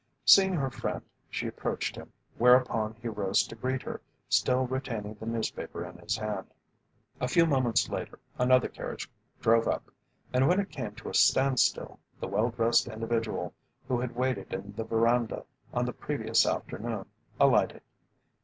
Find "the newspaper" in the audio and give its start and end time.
5.13-5.85